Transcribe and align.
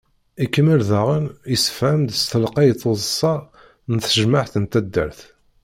Ikemmel 0.43 0.81
daɣen, 0.89 1.25
yessefhem-d 1.51 2.09
s 2.21 2.23
telqay 2.31 2.69
tuddsa 2.81 3.33
n 3.93 3.95
tejmeɛt 4.03 4.53
n 4.57 4.65
taddart. 4.71 5.19